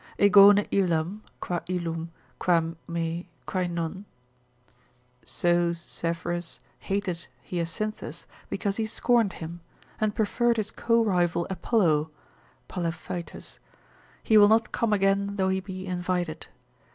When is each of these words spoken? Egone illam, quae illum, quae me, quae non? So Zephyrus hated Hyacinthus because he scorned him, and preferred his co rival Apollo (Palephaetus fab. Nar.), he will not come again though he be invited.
Egone 0.17 0.65
illam, 0.71 1.21
quae 1.39 1.59
illum, 1.69 2.09
quae 2.39 2.73
me, 2.87 3.27
quae 3.45 3.67
non? 3.67 4.05
So 5.23 5.73
Zephyrus 5.73 6.59
hated 6.79 7.27
Hyacinthus 7.47 8.25
because 8.49 8.77
he 8.77 8.87
scorned 8.87 9.33
him, 9.33 9.59
and 9.99 10.15
preferred 10.15 10.57
his 10.57 10.71
co 10.71 11.03
rival 11.03 11.45
Apollo 11.51 12.09
(Palephaetus 12.67 13.59
fab. 13.59 13.61
Nar.), 13.63 13.81
he 14.23 14.37
will 14.39 14.47
not 14.49 14.71
come 14.71 14.91
again 14.91 15.35
though 15.35 15.49
he 15.49 15.59
be 15.59 15.85
invited. 15.85 16.47